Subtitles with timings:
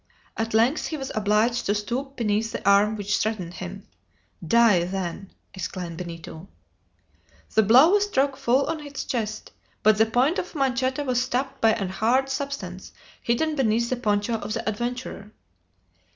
[0.35, 3.87] At length he was obliged to stoop beneath the arm which threatened him.
[4.43, 6.47] "Die, then!" exclaimed Benito.
[7.53, 9.51] The blow was struck full on its chest,
[9.83, 13.95] but the point of the manchetta was stopped by a hard substance hidden beneath the
[13.95, 15.29] poncho of the adventurer.